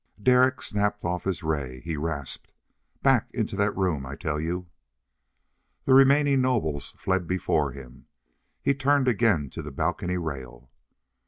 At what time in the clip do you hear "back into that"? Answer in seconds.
3.03-3.77